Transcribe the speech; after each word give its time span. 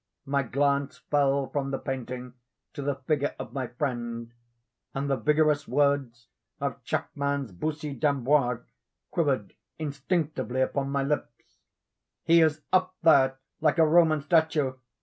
My 0.25 0.41
glance 0.41 0.97
fell 1.11 1.47
from 1.51 1.69
the 1.69 1.77
painting 1.77 2.33
to 2.73 2.81
the 2.81 2.95
figure 2.95 3.35
of 3.37 3.53
my 3.53 3.67
friend, 3.67 4.31
and 4.95 5.07
the 5.07 5.15
vigorous 5.15 5.67
words 5.67 6.25
of 6.59 6.83
Chapman's 6.83 7.51
Bussy 7.51 7.93
D'Ambois, 7.93 8.61
quivered 9.11 9.53
instinctively 9.77 10.61
upon 10.61 10.89
my 10.89 11.03
lips: 11.03 11.59
"He 12.23 12.41
is 12.41 12.63
up 12.73 12.95
There 13.03 13.37
like 13.59 13.77
a 13.77 13.85
Roman 13.85 14.21
statue! 14.23 14.73